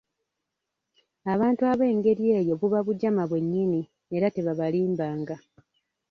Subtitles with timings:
[1.33, 3.81] Abantu ab'engeri eyo buba bujama, bwe nyinni,
[4.15, 5.35] era tebabalimbanga.